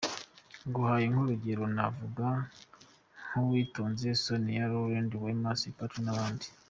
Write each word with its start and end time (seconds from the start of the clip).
Nguhaye 0.67 1.05
nk’urugero 1.11 1.63
navuga 1.75 2.27
nka 3.27 3.37
Uwitonze 3.47 4.07
Sonia 4.23 4.63
Rolland, 4.71 5.11
Wema 5.23 5.51
Sepetu 5.61 5.97
n’abandi. 6.03 6.47